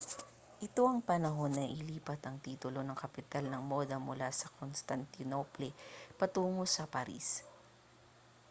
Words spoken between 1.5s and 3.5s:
na nailipat ang titulo ng kapital